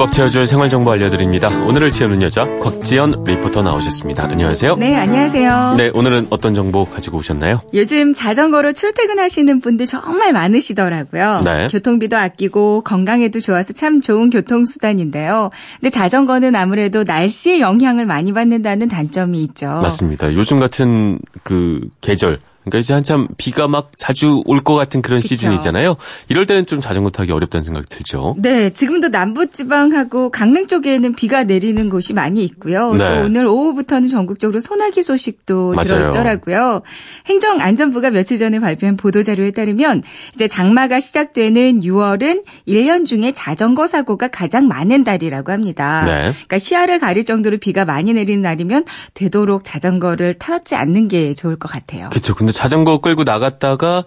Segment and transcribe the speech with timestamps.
[0.00, 1.50] 꽉 채워줄 생활정보 알려드립니다.
[1.66, 4.24] 오늘을 채우는 여자 곽지연 리포터 나오셨습니다.
[4.30, 4.76] 안녕하세요.
[4.76, 5.74] 네, 안녕하세요.
[5.76, 7.60] 네, 오늘은 어떤 정보 가지고 오셨나요?
[7.74, 11.42] 요즘 자전거로 출퇴근하시는 분들 정말 많으시더라고요.
[11.44, 11.66] 네.
[11.70, 15.50] 교통비도 아끼고 건강에도 좋아서 참 좋은 교통수단인데요.
[15.78, 19.66] 근데 자전거는 아무래도 날씨의 영향을 많이 받는다는 단점이 있죠.
[19.66, 20.32] 맞습니다.
[20.32, 25.28] 요즘 같은 그 계절 그러니까 이제 한참 비가 막 자주 올 것 같은 그런 그쵸.
[25.28, 25.94] 시즌이잖아요.
[26.28, 28.34] 이럴 때는 좀 자전거 타기 어렵다는 생각이 들죠.
[28.38, 32.92] 네, 지금도 남부지방하고 강릉 쪽에는 비가 내리는 곳이 많이 있고요.
[32.94, 33.06] 네.
[33.06, 35.84] 또 오늘 오후부터는 전국적으로 소나기 소식도 맞아요.
[35.84, 36.82] 들어있더라고요.
[37.26, 40.02] 행정안전부가 며칠 전에 발표한 보도자료에 따르면
[40.34, 46.04] 이제 장마가 시작되는 6월은 1년 중에 자전거 사고가 가장 많은 달이라고 합니다.
[46.04, 46.20] 네.
[46.32, 48.84] 그러니까 시야를 가릴 정도로 비가 많이 내리는 날이면
[49.14, 52.10] 되도록 자전거를 타지 않는 게 좋을 것 같아요.
[52.10, 52.34] 그렇죠.
[52.50, 54.04] 근데 자전거 끌고 나갔다가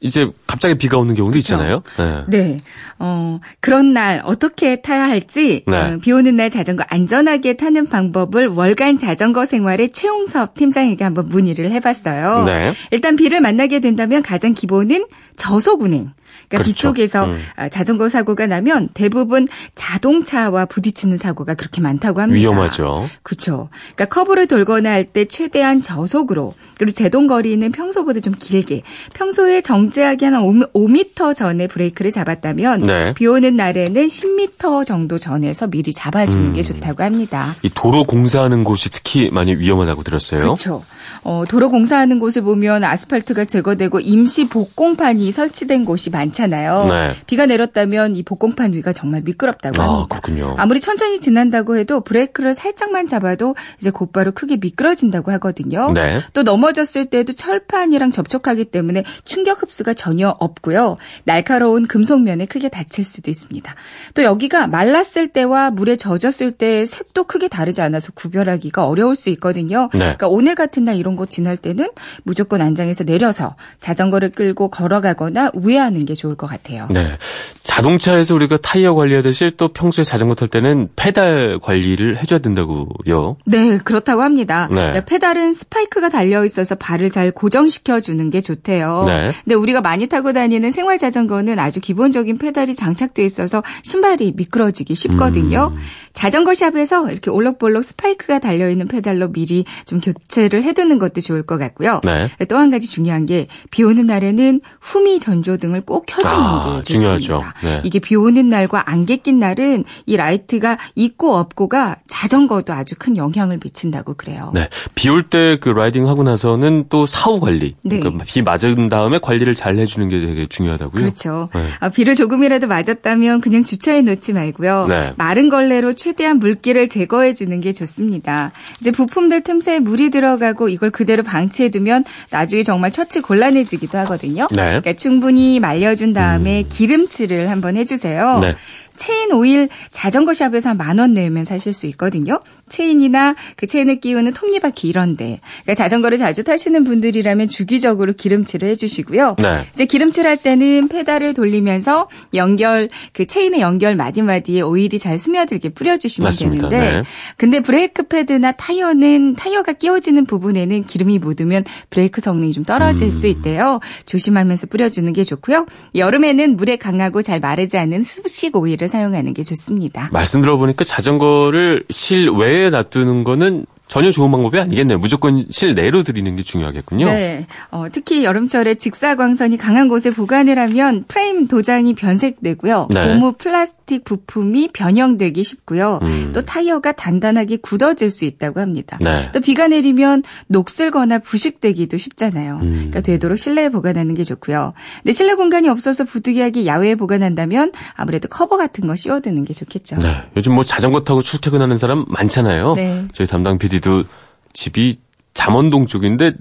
[0.00, 1.82] 이제 갑자기 비가 오는 경우도 있잖아요.
[1.98, 2.24] 네.
[2.28, 2.56] 네.
[2.98, 5.76] 어, 그런 날 어떻게 타야 할지, 네.
[5.76, 11.70] 어, 비 오는 날 자전거 안전하게 타는 방법을 월간 자전거 생활의 최용섭 팀장에게 한번 문의를
[11.72, 12.44] 해봤어요.
[12.44, 12.72] 네.
[12.92, 16.12] 일단 비를 만나게 된다면 가장 기본은 저속 운행.
[16.48, 16.88] 그러니까 비 그렇죠.
[16.88, 17.38] 속에서 음.
[17.56, 22.40] 아, 자전거 사고가 나면 대부분 자동차와 부딪히는 사고가 그렇게 많다고 합니다.
[22.40, 23.08] 위험하죠.
[23.22, 23.68] 그렇죠.
[23.94, 28.82] 그러니까 커브를 돌거나 할 때 최대한 저속으로 그리고 제동 거리는 평소보다 좀 길게
[29.14, 33.12] 평소에 정지하기 한 5m 전에 브레이크를 잡았다면 네.
[33.14, 36.52] 비 오는 날에는 10m 정도 전에서 미리 잡아주는 음.
[36.52, 37.56] 게 좋다고 합니다.
[37.62, 40.40] 이 도로 공사하는 곳이 특히 많이 위험하다고 들었어요.
[40.40, 40.84] 그렇죠.
[41.22, 46.86] 어, 도로 공사하는 곳을 보면 아스팔트가 제거되고 임시 복공판이 설치된 곳이 많 잖아요.
[46.88, 47.16] 네.
[47.26, 50.20] 비가 내렸다면 이 복공판 위가 정말 미끄럽다고 아, 합니다.
[50.20, 50.54] 그렇군요.
[50.58, 55.92] 아무리 천천히 지난다고 해도 브레이크를 살짝만 잡아도 이제 곧바로 크게 미끄러진다고 하거든요.
[55.92, 56.20] 네.
[56.34, 60.96] 또 넘어졌을 때도 철판이랑 접촉하기 때문에 충격 흡수가 전혀 없고요.
[61.24, 63.74] 날카로운 금속면에 크게 다칠 수도 있습니다.
[64.14, 69.88] 또 여기가 말랐을 때와 물에 젖었을 때 색도 크게 다르지 않아서 구별하기가 어려울 수 있거든요.
[69.92, 69.98] 네.
[70.00, 71.88] 그러니까 오늘 같은 날 이런 곳 지날 때는
[72.22, 76.86] 무조건 안장에서 내려서 자전거를 끌고 걸어가거나 우회하는 게 좋을 것 같아요.
[76.90, 77.16] 네.
[77.62, 83.36] 자동차에서 우리가 타이어 관리하듯이 또 평소에 자전거 탈 때는 페달 관리를 해줘야 된다고요.
[83.46, 84.68] 네, 그렇다고 합니다.
[84.70, 84.76] 네.
[84.76, 89.04] 그러니까 페달은 스파이크가 달려 있어서 발을 잘 고정시켜 주는 게 좋대요.
[89.06, 89.32] 네.
[89.44, 95.72] 근데 우리가 많이 타고 다니는 생활 자전거는 아주 기본적인 페달이 장착돼 있어서 신발이 미끄러지기 쉽거든요.
[95.74, 95.78] 음.
[96.12, 101.58] 자전거 샵에서 이렇게 올록볼록 스파이크가 달려 있는 페달로 미리 좀 교체를 해두는 것도 좋을 것
[101.58, 102.00] 같고요.
[102.04, 102.28] 네.
[102.48, 106.84] 또 한 가지 중요한 게 비 오는 날에는 후미 전조 등을 꼭 켜주는 아, 게
[106.84, 107.18] 좋습니다.
[107.18, 107.44] 중요하죠.
[107.62, 107.80] 네.
[107.84, 113.58] 이게 비 오는 날과 안개 낀 날은 이 라이트가 있고 없고가 자전거도 아주 큰 영향을
[113.62, 114.50] 미친다고 그래요.
[114.54, 114.68] 네.
[114.94, 117.74] 비 올 때 그 라이딩 하고 나서는 또 사후 관리.
[117.82, 117.98] 네.
[117.98, 121.02] 그러니까 비 맞은 다음에 관리를 잘 해주는 게 되게 중요하다고요.
[121.02, 121.48] 그렇죠.
[121.54, 121.60] 네.
[121.80, 124.86] 아, 비를 조금이라도 맞았다면 그냥 주차해 놓지 말고요.
[124.88, 125.12] 네.
[125.16, 128.52] 마른 걸레로 최대한 물기를 제거해 주는 게 좋습니다.
[128.80, 134.46] 이제 부품들 틈새에 물이 들어가고 이걸 그대로 방치해 두면 나중에 정말 처치 곤란해지기도 하거든요.
[134.50, 134.56] 네.
[134.80, 138.40] 그러니까 충분히 말려 준 다음에 기름칠을 한번 해주세요.
[138.40, 138.56] 네.
[138.96, 142.40] 체인 오일 자전거 샵에서 한만원 내면 사실 수 있거든요.
[142.70, 145.40] 체인이나 그 체인을 끼우는 톱니바퀴 이런데.
[145.62, 149.36] 그러니까 자전거를 자주 타시는 분들이라면 주기적으로 기름칠을 해주시고요.
[149.38, 149.66] 네.
[149.74, 156.26] 이제 기름칠할 때는 페달을 돌리면서 연결 그 체인의 연결 마디 마디에 오일이 잘 스며들게 뿌려주시면
[156.26, 156.68] 맞습니다.
[156.68, 157.02] 되는데, 네.
[157.36, 163.10] 근데 브레이크 패드나 타이어는 타이어가 끼워지는 부분에는 기름이 묻으면 브레이크 성능이 좀 떨어질 음.
[163.10, 163.80] 수 있대요.
[164.06, 165.66] 조심하면서 뿌려주는 게 좋고요.
[165.94, 170.08] 여름에는 물에 강하고 잘 마르지 않은 습식 오일을 사용하는 게 좋습니다.
[170.12, 174.98] 말씀 들어보니까 자전거를 실외 에 놔두는 거는 전혀 좋은 방법이 아니겠네요.
[175.00, 177.06] 무조건 실내로 들이는 게 중요하겠군요.
[177.06, 177.46] 네.
[177.72, 182.86] 어, 특히 여름철에 직사광선이 강한 곳에 보관을 하면 프레임 도장이 변색되고요.
[182.92, 183.08] 네.
[183.08, 185.98] 고무 플라스틱 부품이 변형되기 쉽고요.
[186.02, 186.30] 음.
[186.32, 188.96] 또 타이어가 단단하게 굳어질 수 있다고 합니다.
[189.00, 189.28] 네.
[189.32, 192.60] 또 비가 내리면 녹슬거나 부식되기도 쉽잖아요.
[192.62, 192.72] 음.
[192.72, 194.72] 그러니까 되도록 실내에 보관하는 게 좋고요.
[195.02, 199.98] 근데 실내 공간이 없어서 부득이하게 야외에 보관한다면 아무래도 커버 같은 거 씌워두는 게 좋겠죠.
[199.98, 200.22] 네.
[200.36, 202.74] 요즘 뭐 자전거 타고 출퇴근하는 사람 많잖아요.
[202.74, 203.04] 네.
[203.12, 204.04] 저희 담당 PD 도
[204.52, 204.98] 집이
[205.34, 206.32] 잠원동 쪽인데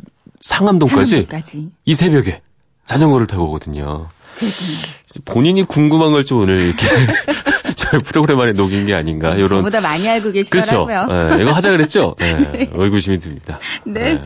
[0.42, 1.70] 상암동까지 상암동까지.
[1.86, 2.42] 이 새벽에
[2.86, 4.08] 자전거를 타고 오거든요.
[5.26, 6.86] 본인이 궁금한 걸 좀 오늘 이렇게
[7.76, 10.50] 저희 프로그램 안에 녹인 게 아닌가 이런 저보다 많이 알고 그렇죠.
[10.52, 11.36] 계시더라고요.
[11.38, 12.16] 네, 이거 하자 그랬죠.
[12.20, 13.60] 네, 의구심이 듭니다.
[13.86, 14.22] 네.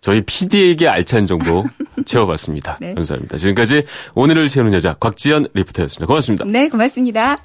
[0.00, 1.64] 저희 PD에게 알찬 정보
[2.06, 2.78] 채워봤습니다.
[2.80, 2.94] 네.
[2.94, 3.38] 감사합니다.
[3.38, 3.82] 지금까지
[4.14, 6.06] 오늘을 채우는 여자 곽지연 리포터였습니다.
[6.06, 6.44] 고맙습니다.
[6.46, 7.36] 네, 고맙습니다.